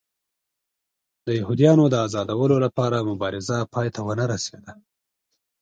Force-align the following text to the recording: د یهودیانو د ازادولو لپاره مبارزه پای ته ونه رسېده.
د 1.25 1.27
یهودیانو 1.39 1.85
د 1.89 1.95
ازادولو 2.07 2.55
لپاره 2.65 3.07
مبارزه 3.11 3.57
پای 3.73 3.87
ته 3.95 3.99
ونه 4.07 4.25
رسېده. 4.33 4.73